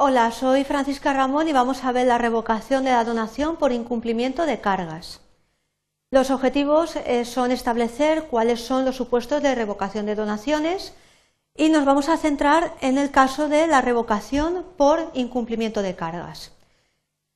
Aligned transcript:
Hola, 0.00 0.30
soy 0.30 0.62
Francisca 0.62 1.12
Ramón 1.12 1.48
y 1.48 1.52
vamos 1.52 1.82
a 1.82 1.90
ver 1.90 2.06
la 2.06 2.18
revocación 2.18 2.84
de 2.84 2.92
la 2.92 3.02
donación 3.02 3.56
por 3.56 3.72
incumplimiento 3.72 4.46
de 4.46 4.60
cargas. 4.60 5.20
Los 6.12 6.30
objetivos 6.30 6.94
eh, 6.94 7.24
son 7.24 7.50
establecer 7.50 8.28
cuáles 8.30 8.60
son 8.60 8.84
los 8.84 8.94
supuestos 8.94 9.42
de 9.42 9.56
revocación 9.56 10.06
de 10.06 10.14
donaciones 10.14 10.94
y 11.56 11.68
nos 11.70 11.84
vamos 11.84 12.08
a 12.08 12.16
centrar 12.16 12.74
en 12.80 12.96
el 12.96 13.10
caso 13.10 13.48
de 13.48 13.66
la 13.66 13.80
revocación 13.80 14.64
por 14.76 15.10
incumplimiento 15.14 15.82
de 15.82 15.96
cargas. 15.96 16.52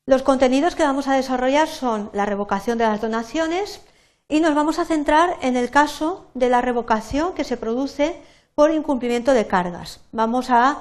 Los 0.07 0.23
contenidos 0.23 0.77
que 0.77 0.85
vamos 0.85 1.09
a 1.09 1.15
desarrollar 1.15 1.67
son 1.67 2.11
la 2.13 2.27
revocación 2.27 2.79
de 2.79 2.85
las 2.85 3.01
donaciones 3.01 3.81
y 4.29 4.39
nos 4.39 4.55
vamos 4.55 4.79
a 4.79 4.85
centrar 4.85 5.37
en 5.43 5.57
el 5.57 5.69
caso 5.71 6.31
de 6.35 6.49
la 6.49 6.61
revocación 6.61 7.35
que 7.35 7.43
se 7.43 7.57
produce 7.57 8.23
por 8.55 8.71
incumplimiento 8.71 9.33
de 9.33 9.49
cargas. 9.49 9.99
Vamos 10.13 10.49
a 10.51 10.79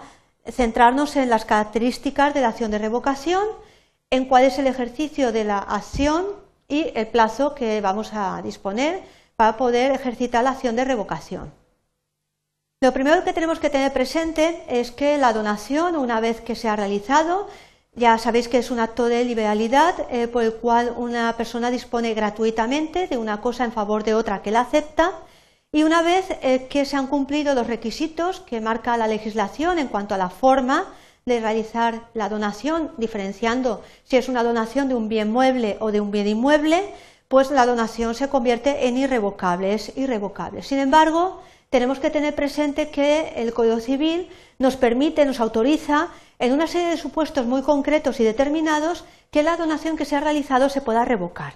centrarnos 0.50 1.16
en 1.16 1.30
las 1.30 1.46
características 1.46 2.34
de 2.34 2.42
la 2.42 2.50
acción 2.50 2.72
de 2.72 2.80
revocación, 2.80 3.44
en 4.10 4.26
cuál 4.26 4.44
es 4.44 4.60
el 4.60 4.68
ejercicio 4.68 5.32
de 5.32 5.44
la 5.44 5.60
acción 5.60 6.26
y 6.68 6.92
el 6.96 7.08
plazo 7.08 7.56
que 7.56 7.82
vamos 7.82 8.12
a 8.14 8.42
disponer 8.42 9.04
para 9.36 9.58
poder 9.58 9.92
ejercitar 9.92 10.44
la 10.44 10.52
acción 10.52 10.76
de 10.76 10.86
revocación. 10.86 11.52
Lo 12.82 12.94
primero 12.94 13.24
que 13.24 13.34
tenemos 13.34 13.60
que 13.60 13.70
tener 13.70 13.94
presente 13.94 14.64
es 14.68 14.92
que 14.92 15.18
la 15.18 15.34
donación, 15.34 15.96
una 15.96 16.20
vez 16.20 16.42
que 16.42 16.56
se 16.56 16.68
ha 16.68 16.76
realizado, 16.76 17.48
ya 17.94 18.18
sabéis 18.18 18.48
que 18.48 18.58
es 18.58 18.72
un 18.72 18.80
acto 18.80 19.06
de 19.06 19.24
liberalidad 19.24 19.94
eh, 20.10 20.28
por 20.28 20.44
el 20.44 20.54
cual 20.56 20.94
una 20.98 21.36
persona 21.38 21.70
dispone 21.70 22.14
gratuitamente 22.14 23.08
de 23.08 23.18
una 23.18 23.42
cosa 23.42 23.66
en 23.66 23.74
favor 23.74 24.04
de 24.04 24.16
otra 24.16 24.42
que 24.42 24.50
la 24.50 24.62
acepta 24.62 25.12
y 25.74 25.84
una 25.84 26.02
vez 26.02 26.26
eh, 26.42 26.68
que 26.70 26.84
se 26.84 26.98
han 26.98 27.08
cumplido 27.08 27.56
los 27.56 27.68
requisitos 27.68 28.42
que 28.42 28.60
marca 28.60 28.98
la 28.98 29.08
legislación 29.08 29.80
en 29.80 29.88
cuanto 29.88 30.14
a 30.14 30.18
la 30.18 30.30
forma 30.30 30.94
de 31.26 31.40
realizar 31.40 32.10
la 32.14 32.28
donación, 32.28 32.92
diferenciando 32.98 33.82
si 34.04 34.18
es 34.18 34.28
una 34.28 34.44
donación 34.44 34.90
de 34.90 34.96
un 34.96 35.08
bien 35.08 35.32
mueble 35.32 35.78
o 35.80 35.92
de 35.92 36.02
un 36.02 36.12
bien 36.12 36.28
inmueble, 36.28 36.94
pues 37.30 37.52
la 37.52 37.66
donación 37.66 38.16
se 38.16 38.28
convierte 38.28 38.88
en 38.88 38.98
irrevocable, 38.98 39.74
es 39.74 39.96
irrevocable. 39.96 40.62
Sin 40.64 40.80
embargo, 40.80 41.42
tenemos 41.70 42.00
que 42.00 42.10
tener 42.10 42.36
presente 42.36 42.90
que 42.90 43.32
el 43.38 43.54
Código 43.54 43.80
Civil 43.80 44.28
nos 44.60 44.76
permite, 44.76 45.26
nos 45.26 45.40
autoriza, 45.40 46.10
en 46.40 46.52
una 46.52 46.68
serie 46.68 46.90
de 46.90 46.98
supuestos 46.98 47.46
muy 47.46 47.62
concretos 47.62 48.20
y 48.20 48.26
determinados, 48.26 49.06
que 49.30 49.44
la 49.44 49.56
donación 49.56 49.96
que 49.96 50.04
se 50.04 50.18
ha 50.18 50.20
realizado 50.20 50.68
se 50.68 50.82
pueda 50.82 51.06
revocar. 51.06 51.54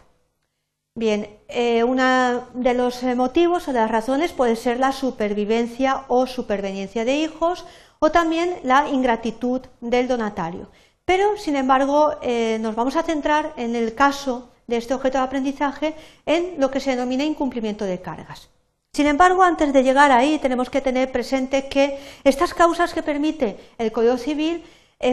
Bien, 0.97 1.27
eh, 1.49 1.83
uno 1.83 2.47
de 2.53 2.73
los 2.73 3.03
eh, 3.03 3.15
motivos 3.15 3.67
o 3.67 3.73
de 3.73 3.79
las 3.79 3.91
razones 3.91 4.31
puede 4.31 4.55
ser 4.55 4.79
la 4.79 4.93
supervivencia 4.93 6.05
o 6.07 6.25
superveniencia 6.25 7.03
de 7.03 7.17
hijos 7.17 7.65
o 7.99 8.11
también 8.11 8.55
la 8.63 8.88
ingratitud 8.88 9.59
del 9.81 10.07
donatario. 10.07 10.71
Pero, 11.03 11.35
sin 11.35 11.57
embargo, 11.57 12.13
eh, 12.21 12.59
nos 12.61 12.75
vamos 12.75 12.95
a 12.95 13.03
centrar 13.03 13.51
en 13.57 13.75
el 13.75 13.93
caso 13.93 14.53
de 14.67 14.77
este 14.77 14.93
objeto 14.93 15.17
de 15.17 15.25
aprendizaje 15.25 15.95
en 16.25 16.61
lo 16.61 16.71
que 16.71 16.79
se 16.79 16.91
denomina 16.91 17.25
incumplimiento 17.25 17.83
de 17.83 18.01
cargas. 18.01 18.47
Sin 18.93 19.07
embargo, 19.07 19.43
antes 19.43 19.73
de 19.73 19.83
llegar 19.83 20.13
ahí, 20.13 20.39
tenemos 20.39 20.69
que 20.69 20.79
tener 20.79 21.11
presente 21.11 21.67
que 21.67 21.99
estas 22.23 22.53
causas 22.53 22.93
que 22.93 23.03
permite 23.03 23.57
el 23.77 23.91
Código 23.91 24.17
Civil 24.17 24.63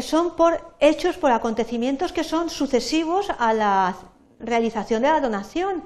son 0.01 0.37
por 0.37 0.77
hechos, 0.79 1.17
por 1.17 1.33
acontecimientos 1.33 2.13
que 2.13 2.23
son 2.23 2.51
sucesivos 2.51 3.31
a 3.37 3.53
la 3.53 3.97
realización 4.43 5.03
de 5.03 5.09
la 5.09 5.21
donación. 5.21 5.83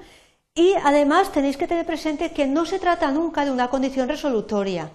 Y 0.53 0.73
además 0.83 1.31
tenéis 1.31 1.57
que 1.57 1.67
tener 1.67 1.85
presente 1.85 2.31
que 2.31 2.47
no 2.47 2.65
se 2.65 2.79
trata 2.79 3.11
nunca 3.11 3.45
de 3.45 3.51
una 3.51 3.69
condición 3.69 4.09
resolutoria. 4.09 4.91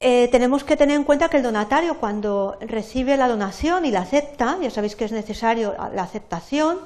Eh, 0.00 0.28
tenemos 0.32 0.64
que 0.64 0.76
tener 0.76 0.96
en 0.96 1.04
cuenta 1.04 1.28
que 1.28 1.36
el 1.36 1.42
donatario 1.42 1.98
cuando 1.98 2.56
recibe 2.60 3.16
la 3.16 3.28
donación 3.28 3.84
y 3.84 3.90
la 3.90 4.00
acepta, 4.00 4.58
ya 4.60 4.70
sabéis 4.70 4.96
que 4.96 5.04
es 5.04 5.12
necesario 5.12 5.74
la 5.94 6.02
aceptación, 6.02 6.78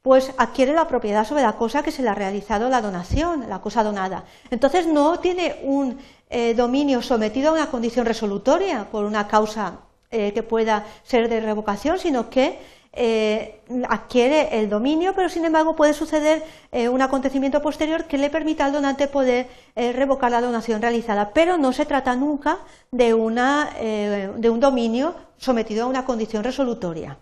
pues 0.00 0.32
adquiere 0.38 0.72
la 0.72 0.88
propiedad 0.88 1.26
sobre 1.26 1.42
la 1.42 1.52
cosa 1.52 1.82
que 1.82 1.92
se 1.92 2.02
le 2.02 2.08
ha 2.08 2.14
realizado 2.14 2.68
la 2.68 2.80
donación, 2.80 3.48
la 3.48 3.60
cosa 3.60 3.84
donada. 3.84 4.24
Entonces 4.50 4.86
no 4.86 5.20
tiene 5.20 5.60
un 5.62 5.98
eh, 6.30 6.54
dominio 6.54 7.02
sometido 7.02 7.50
a 7.50 7.52
una 7.52 7.70
condición 7.70 8.06
resolutoria 8.06 8.88
por 8.90 9.04
una 9.04 9.28
causa 9.28 9.80
eh, 10.10 10.32
que 10.32 10.42
pueda 10.42 10.86
ser 11.04 11.28
de 11.28 11.40
revocación, 11.40 11.98
sino 11.98 12.30
que 12.30 12.58
eh, 12.94 13.62
adquiere 13.88 14.60
el 14.60 14.68
dominio, 14.68 15.14
pero 15.14 15.30
sin 15.30 15.46
embargo 15.46 15.74
puede 15.74 15.94
suceder 15.94 16.44
eh, 16.72 16.90
un 16.90 17.00
acontecimiento 17.00 17.62
posterior 17.62 18.04
que 18.04 18.18
le 18.18 18.28
permita 18.28 18.66
al 18.66 18.72
donante 18.72 19.08
poder 19.08 19.48
eh, 19.74 19.92
revocar 19.92 20.30
la 20.30 20.42
donación 20.42 20.82
realizada, 20.82 21.32
pero 21.32 21.56
no 21.56 21.72
se 21.72 21.86
trata 21.86 22.14
nunca 22.16 22.58
de, 22.90 24.30
de 24.36 24.50
un 24.50 24.60
dominio 24.60 25.14
sometido 25.38 25.84
a 25.84 25.86
una 25.86 26.04
condición 26.04 26.44
resolutoria. 26.44 27.18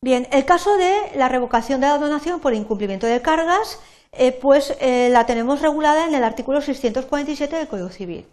Bien, 0.00 0.26
el 0.30 0.46
caso 0.46 0.78
de 0.78 0.94
la 1.16 1.28
revocación 1.28 1.82
de 1.82 1.88
la 1.88 1.98
donación 1.98 2.40
por 2.40 2.54
incumplimiento 2.54 3.06
de 3.06 3.20
cargas, 3.20 3.80
pues 4.40 4.74
la 4.80 5.26
tenemos 5.26 5.60
regulada 5.60 6.06
en 6.06 6.14
el 6.14 6.22
artículo 6.22 6.60
647 6.60 7.56
del 7.56 7.66
Código 7.66 7.88
Civil. 7.90 8.26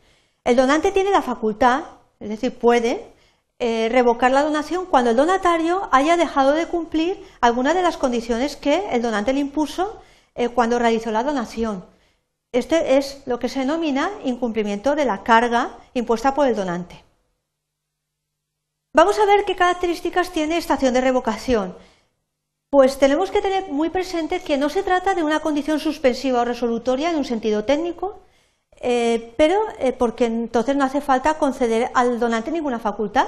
El 0.44 0.56
donante 0.56 0.92
tiene 0.92 1.10
la 1.10 1.24
facultad, 1.24 1.82
es 2.20 2.30
decir, 2.30 2.58
puede 2.58 3.15
eh, 3.58 3.88
revocar 3.90 4.32
la 4.32 4.44
donación 4.44 4.86
cuando 4.86 5.12
el 5.12 5.16
donatario 5.16 5.88
haya 5.94 6.18
dejado 6.18 6.52
de 6.52 6.68
cumplir 6.68 7.26
alguna 7.40 7.74
de 7.74 7.82
las 7.82 7.96
condiciones 7.96 8.58
que 8.58 8.90
el 8.92 9.02
donante 9.02 9.32
le 9.32 9.40
impuso 9.40 10.02
eh, 10.36 10.50
cuando 10.50 10.78
realizó 10.78 11.10
la 11.12 11.24
donación. 11.24 11.86
Este 12.52 12.98
es 12.98 13.24
lo 13.26 13.40
que 13.40 13.48
se 13.48 13.60
denomina 13.60 14.12
incumplimiento 14.26 14.96
de 14.96 15.06
la 15.06 15.24
carga 15.24 15.78
impuesta 15.94 16.34
por 16.34 16.48
el 16.48 16.56
donante. 16.56 17.06
Vamos 18.94 19.18
a 19.20 19.26
ver 19.26 19.46
qué 19.46 19.56
características 19.56 20.32
tiene 20.32 20.58
esta 20.58 20.74
acción 20.74 20.94
de 20.94 21.02
revocación. 21.02 21.78
Pues 22.70 22.98
tenemos 22.98 23.32
que 23.32 23.42
tener 23.42 23.72
muy 23.72 23.90
presente 23.90 24.42
que 24.42 24.58
no 24.58 24.68
se 24.68 24.84
trata 24.84 25.16
de 25.16 25.24
una 25.24 25.40
condición 25.40 25.80
suspensiva 25.80 26.42
o 26.42 26.46
resolutoria 26.46 27.10
en 27.10 27.16
un 27.16 27.26
sentido 27.26 27.64
técnico, 27.64 28.20
eh, 28.82 29.34
pero 29.38 29.62
porque 29.98 30.26
entonces 30.26 30.76
no 30.76 30.84
hace 30.84 31.00
falta 31.00 31.38
conceder 31.38 31.90
al 31.94 32.20
donante 32.20 32.52
ninguna 32.52 32.80
facultad. 32.80 33.28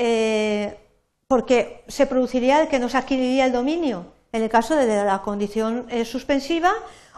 Eh, 0.00 0.78
porque 1.26 1.82
se 1.88 2.06
produciría 2.06 2.62
el 2.62 2.68
que 2.68 2.78
no 2.78 2.88
se 2.88 2.98
adquiriría 2.98 3.46
el 3.46 3.52
dominio 3.52 4.06
en 4.30 4.44
el 4.44 4.48
caso 4.48 4.76
de 4.76 4.86
la 4.86 5.22
condición 5.22 5.86
eh, 5.90 6.04
suspensiva 6.04 6.72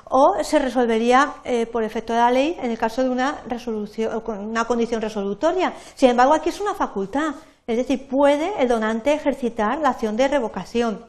o 0.06 0.42
se 0.42 0.58
resolvería 0.58 1.34
eh, 1.44 1.66
por 1.66 1.84
efecto 1.84 2.14
de 2.14 2.20
la 2.20 2.30
ley 2.30 2.56
en 2.58 2.70
el 2.70 2.78
caso 2.78 3.02
de 3.02 3.10
una, 3.10 3.42
resolución, 3.46 4.22
una 4.26 4.64
condición 4.64 5.02
resolutoria. 5.02 5.74
Sin 5.94 6.08
embargo, 6.08 6.32
aquí 6.32 6.48
es 6.48 6.58
una 6.58 6.74
facultad, 6.74 7.34
es 7.66 7.76
decir, 7.76 8.08
puede 8.08 8.50
el 8.62 8.66
donante 8.66 9.12
ejercitar 9.12 9.78
la 9.78 9.90
acción 9.90 10.16
de 10.16 10.28
revocación. 10.28 11.04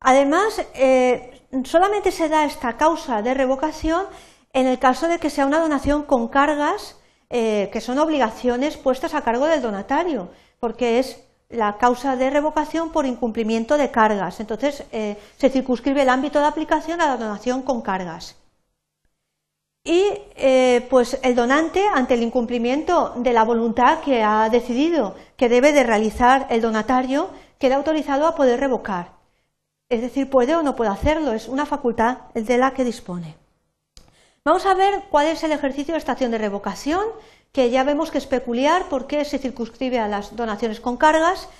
Además, 0.00 0.60
solamente 1.64 2.10
se 2.10 2.28
da 2.28 2.44
esta 2.44 2.76
causa 2.76 3.22
de 3.22 3.32
revocación 3.32 4.06
en 4.52 4.66
el 4.66 4.80
caso 4.80 5.06
de 5.06 5.20
que 5.20 5.30
sea 5.30 5.46
una 5.46 5.60
donación 5.60 6.02
con 6.02 6.26
cargas 6.28 6.99
que 7.30 7.80
son 7.80 7.98
obligaciones 8.00 8.76
puestas 8.76 9.14
a 9.14 9.22
cargo 9.22 9.46
del 9.46 9.62
donatario 9.62 10.30
porque 10.60 10.98
es 10.98 11.18
la 11.48 11.78
causa 11.78 12.14
de 12.14 12.30
revocación 12.30 12.90
por 12.90 13.06
incumplimiento 13.06 13.76
de 13.76 13.90
cargas. 13.90 14.38
Entonces, 14.38 14.84
eh, 14.92 15.16
se 15.36 15.50
circunscribe 15.50 16.02
el 16.02 16.08
ámbito 16.08 16.38
de 16.38 16.46
aplicación 16.46 17.00
a 17.00 17.08
la 17.08 17.16
donación 17.16 17.62
con 17.62 17.82
cargas. 17.82 18.36
Y 19.82 20.04
eh, 20.36 20.86
pues 20.90 21.18
el 21.22 21.34
donante, 21.34 21.86
ante 21.88 22.14
el 22.14 22.22
incumplimiento 22.22 23.14
de 23.16 23.32
la 23.32 23.44
voluntad 23.44 24.00
que 24.00 24.22
ha 24.22 24.48
decidido 24.50 25.16
que 25.36 25.48
debe 25.48 25.72
de 25.72 25.82
realizar 25.82 26.46
el 26.50 26.60
donatario, 26.60 27.30
queda 27.58 27.76
autorizado 27.76 28.26
a 28.26 28.36
poder 28.36 28.60
revocar. 28.60 29.12
Es 29.88 30.02
decir, 30.02 30.30
puede 30.30 30.54
o 30.54 30.62
no 30.62 30.76
puede 30.76 30.90
hacerlo, 30.90 31.32
es 31.32 31.48
una 31.48 31.66
facultad 31.66 32.18
de 32.34 32.58
la 32.58 32.72
que 32.72 32.84
dispone. 32.84 33.39
Vamos 34.42 34.64
a 34.64 34.72
ver 34.72 35.02
cuál 35.10 35.26
es 35.26 35.44
el 35.44 35.52
ejercicio 35.52 35.92
de 35.92 35.98
estación 35.98 36.30
de 36.30 36.38
revocación 36.38 37.04
que 37.52 37.68
ya 37.68 37.84
vemos 37.84 38.10
que 38.10 38.16
es 38.16 38.24
peculiar 38.24 38.86
porque 38.88 39.26
se 39.26 39.38
circunscribe 39.38 39.98
a 39.98 40.08
las 40.08 40.34
donaciones 40.34 40.80
con 40.80 40.96
cargas 40.96 41.50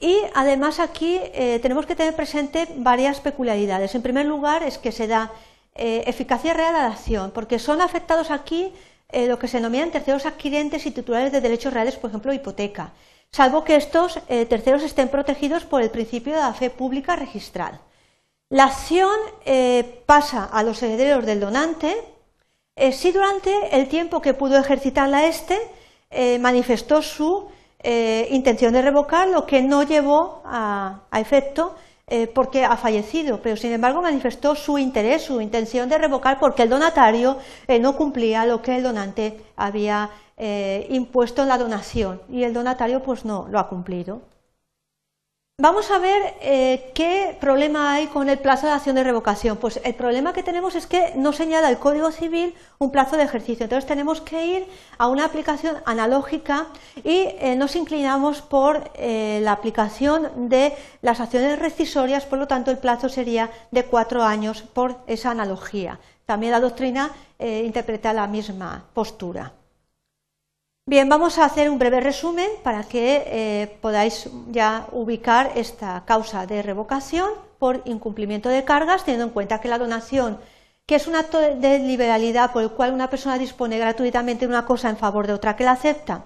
y 0.00 0.18
además 0.34 0.78
aquí 0.78 1.18
eh, 1.22 1.60
tenemos 1.62 1.86
que 1.86 1.96
tener 1.96 2.14
presente 2.14 2.68
varias 2.76 3.20
peculiaridades. 3.20 3.94
En 3.94 4.02
primer 4.02 4.26
lugar 4.26 4.64
es 4.64 4.76
que 4.76 4.92
se 4.92 5.06
da 5.06 5.32
eh, 5.74 6.04
eficacia 6.06 6.52
real 6.52 6.74
a 6.74 6.82
la 6.82 6.88
acción, 6.88 7.30
porque 7.30 7.58
son 7.58 7.80
afectados 7.80 8.30
aquí 8.30 8.70
eh, 9.08 9.26
lo 9.28 9.38
que 9.38 9.48
se 9.48 9.56
denominan 9.56 9.90
terceros 9.90 10.26
adquirentes 10.26 10.84
y 10.84 10.90
titulares 10.90 11.32
de 11.32 11.40
derechos 11.40 11.72
reales, 11.72 11.96
por 11.96 12.10
ejemplo, 12.10 12.34
hipoteca, 12.34 12.92
salvo 13.32 13.64
que 13.64 13.76
estos 13.76 14.18
terceros 14.26 14.82
estén 14.82 15.08
protegidos 15.08 15.64
por 15.64 15.80
el 15.80 15.90
principio 15.90 16.34
de 16.34 16.40
la 16.40 16.52
fe 16.52 16.68
pública 16.68 17.16
registral. 17.16 17.80
La 18.50 18.64
acción 18.64 19.16
pasa 20.04 20.44
a 20.44 20.62
los 20.62 20.82
herederos 20.82 21.24
del 21.24 21.40
donante, 21.40 21.96
eh, 22.76 22.92
si 22.92 23.10
durante 23.10 23.50
el 23.72 23.88
tiempo 23.88 24.20
que 24.20 24.34
pudo 24.34 24.58
ejercitarla 24.58 25.26
este 25.26 25.58
eh, 26.10 26.38
manifestó 26.38 27.02
su 27.02 27.48
eh, 27.80 28.28
intención 28.30 28.72
de 28.72 28.82
revocar, 28.82 29.28
lo 29.28 29.44
que 29.44 29.60
no 29.60 29.82
llevó 29.82 30.40
a, 30.44 31.02
efecto 31.12 31.74
eh, 32.06 32.28
porque 32.28 32.64
ha 32.64 32.76
fallecido, 32.76 33.40
pero 33.42 33.56
sin 33.56 33.72
embargo 33.72 34.02
manifestó 34.02 34.54
su 34.54 34.78
interés, 34.78 35.22
su 35.22 35.40
intención 35.40 35.88
de 35.88 35.98
revocar 35.98 36.38
porque 36.38 36.62
el 36.62 36.68
donatario 36.68 37.38
no 37.80 37.96
cumplía 37.96 38.46
lo 38.46 38.62
que 38.62 38.76
el 38.76 38.82
donante 38.82 39.40
había 39.56 40.10
impuesto 40.90 41.42
en 41.42 41.48
la 41.48 41.58
donación 41.58 42.20
y 42.28 42.44
el 42.44 42.52
donatario 42.52 43.02
pues 43.02 43.24
no 43.24 43.46
lo 43.50 43.58
ha 43.58 43.68
cumplido. 43.68 44.20
Vamos 45.58 45.90
a 45.90 45.98
ver 45.98 46.34
eh, 46.42 46.92
qué 46.94 47.34
problema 47.40 47.94
hay 47.94 48.08
con 48.08 48.28
el 48.28 48.38
plazo 48.38 48.66
de 48.66 48.74
acción 48.74 48.94
de 48.94 49.02
revocación. 49.02 49.56
Pues 49.56 49.80
el 49.82 49.94
problema 49.94 50.34
que 50.34 50.42
tenemos 50.42 50.74
es 50.74 50.86
que 50.86 51.14
no 51.16 51.32
señala 51.32 51.70
el 51.70 51.78
Código 51.78 52.12
Civil 52.12 52.54
un 52.76 52.90
plazo 52.90 53.16
de 53.16 53.22
ejercicio. 53.22 53.64
Entonces 53.64 53.88
tenemos 53.88 54.20
que 54.20 54.44
ir 54.44 54.66
a 54.98 55.08
una 55.08 55.24
aplicación 55.24 55.78
analógica 55.86 56.66
y 57.02 57.28
eh, 57.40 57.56
nos 57.56 57.74
inclinamos 57.74 58.42
por 58.42 58.90
eh, 58.96 59.40
la 59.42 59.52
aplicación 59.52 60.50
de 60.50 60.74
las 61.00 61.20
acciones 61.20 61.58
rescisorias, 61.58 62.26
por 62.26 62.38
lo 62.38 62.46
tanto 62.46 62.70
el 62.70 62.76
plazo 62.76 63.08
sería 63.08 63.50
de 63.70 63.86
cuatro 63.86 64.24
años 64.24 64.60
por 64.60 64.98
esa 65.06 65.30
analogía. 65.30 65.98
También 66.26 66.52
la 66.52 66.60
doctrina 66.60 67.12
interpreta 67.38 68.12
la 68.12 68.26
misma 68.26 68.84
postura. 68.92 69.54
Bien, 70.88 71.08
vamos 71.08 71.38
a 71.38 71.44
hacer 71.44 71.68
un 71.68 71.80
breve 71.80 72.00
resumen 72.00 72.48
para 72.62 72.84
que 72.84 73.24
eh, 73.26 73.76
podáis 73.80 74.30
ya 74.52 74.86
ubicar 74.92 75.50
esta 75.56 76.04
causa 76.06 76.46
de 76.46 76.62
revocación 76.62 77.28
por 77.58 77.82
incumplimiento 77.86 78.48
de 78.48 78.64
cargas, 78.64 79.04
teniendo 79.04 79.24
en 79.24 79.32
cuenta 79.32 79.60
que 79.60 79.66
la 79.66 79.78
donación, 79.78 80.38
que 80.86 80.94
es 80.94 81.08
un 81.08 81.16
acto 81.16 81.40
de 81.40 81.80
liberalidad 81.80 82.52
por 82.52 82.62
el 82.62 82.70
cual 82.70 82.94
una 82.94 83.10
persona 83.10 83.36
dispone 83.36 83.80
gratuitamente 83.80 84.46
de 84.46 84.52
una 84.52 84.64
cosa 84.64 84.88
en 84.88 84.96
favor 84.96 85.26
de 85.26 85.32
otra 85.32 85.56
que 85.56 85.64
la 85.64 85.72
acepta, 85.72 86.24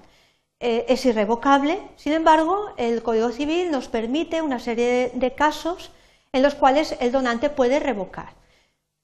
eh, 0.60 0.84
es 0.88 1.06
irrevocable. 1.06 1.80
Sin 1.96 2.12
embargo, 2.12 2.74
el 2.76 3.02
Código 3.02 3.30
Civil 3.30 3.70
nos 3.70 3.88
permite 3.88 4.42
una 4.42 4.58
serie 4.58 5.10
de 5.14 5.34
casos 5.34 5.90
en 6.34 6.42
los 6.42 6.54
cuales 6.54 6.98
el 7.00 7.12
donante 7.12 7.48
puede 7.48 7.80
revocar 7.80 8.39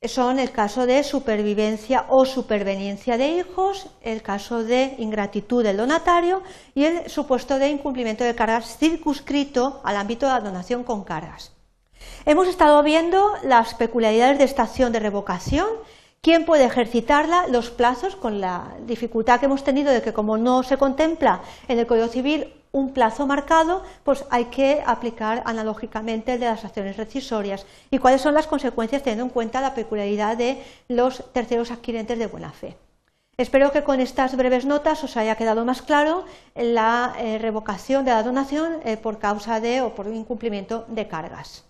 son 0.02 0.38
el 0.38 0.52
caso 0.52 0.86
de 0.86 1.02
supervivencia 1.02 2.04
o 2.08 2.26
superveniencia 2.26 3.16
de 3.16 3.28
hijos, 3.28 3.88
el 4.02 4.22
caso 4.22 4.62
de 4.62 4.94
ingratitud 4.98 5.64
del 5.64 5.78
donatario 5.78 6.42
y 6.74 6.84
el 6.84 7.08
supuesto 7.10 7.58
de 7.58 7.70
incumplimiento 7.70 8.22
de 8.22 8.34
cargas 8.34 8.76
circunscrito 8.76 9.80
al 9.84 9.96
ámbito 9.96 10.26
de 10.26 10.32
la 10.32 10.40
donación 10.40 10.84
con 10.84 11.02
cargas. 11.02 11.52
Hemos 12.26 12.46
estado 12.46 12.82
viendo 12.82 13.26
las 13.42 13.74
peculiaridades 13.74 14.38
de 14.38 14.44
esta 14.44 14.64
acción 14.64 14.92
de 14.92 15.00
revocación, 15.00 15.66
quién 16.20 16.44
puede 16.44 16.64
ejercitarla, 16.64 17.46
los 17.48 17.70
plazos, 17.70 18.16
con 18.16 18.40
la 18.40 18.76
dificultad 18.86 19.40
que 19.40 19.46
hemos 19.46 19.64
tenido 19.64 19.92
de 19.92 20.02
que 20.02 20.12
como 20.12 20.36
no 20.36 20.62
se 20.62 20.76
contempla 20.76 21.40
en 21.68 21.78
el 21.78 21.86
Código 21.86 22.08
Civil 22.08 22.52
un 22.76 22.92
plazo 22.92 23.26
marcado, 23.26 23.82
pues 24.04 24.26
hay 24.30 24.46
que 24.46 24.82
aplicar 24.84 25.42
analógicamente 25.46 26.34
el 26.34 26.40
de 26.40 26.46
las 26.46 26.64
acciones 26.64 26.98
rescisorias 26.98 27.64
y 27.90 27.98
cuáles 27.98 28.20
son 28.20 28.34
las 28.34 28.46
consecuencias 28.46 29.02
teniendo 29.02 29.24
en 29.24 29.30
cuenta 29.30 29.62
la 29.62 29.74
peculiaridad 29.74 30.36
de 30.36 30.62
los 30.88 31.32
terceros 31.32 31.70
adquirentes 31.70 32.18
de 32.18 32.26
buena 32.26 32.52
fe. 32.52 32.76
Espero 33.38 33.72
que 33.72 33.82
con 33.82 34.00
estas 34.00 34.36
breves 34.36 34.66
notas 34.66 35.02
os 35.04 35.16
haya 35.16 35.36
quedado 35.36 35.64
más 35.64 35.80
claro 35.80 36.24
la 36.54 37.14
eh, 37.18 37.38
revocación 37.38 38.04
de 38.04 38.10
la 38.10 38.22
donación 38.22 38.80
eh, 38.84 38.98
por 38.98 39.18
causa 39.18 39.58
de 39.60 39.80
o 39.80 39.94
por 39.94 40.06
incumplimiento 40.08 40.84
de 40.88 41.08
cargas. 41.08 41.64